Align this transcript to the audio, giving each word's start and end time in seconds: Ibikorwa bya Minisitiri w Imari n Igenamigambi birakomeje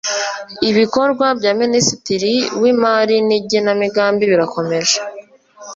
Ibikorwa 0.69 1.25
bya 1.39 1.51
Minisitiri 1.61 2.33
w 2.61 2.63
Imari 2.71 3.15
n 3.27 3.29
Igenamigambi 3.39 4.23
birakomeje 4.31 4.95